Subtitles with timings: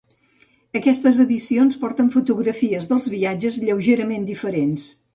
[0.79, 4.93] Aquestes edicions porten fotografies dels viatges lleugerament diferents.